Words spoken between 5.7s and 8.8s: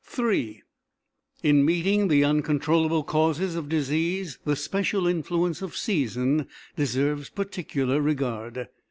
season deserves particular regard.